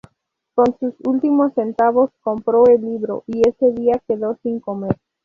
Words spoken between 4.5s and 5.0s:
comer.